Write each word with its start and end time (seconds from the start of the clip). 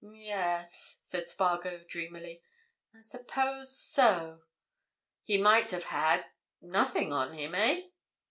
"Yes," 0.03 0.99
said 1.03 1.29
Spargo, 1.29 1.83
dreamily. 1.87 2.41
"I 2.91 3.01
suppose 3.01 3.77
so. 3.77 4.41
He 5.21 5.37
might 5.37 5.69
have 5.69 5.83
had—nothing 5.83 7.13
on 7.13 7.33
him, 7.33 7.53
eh?" 7.53 7.81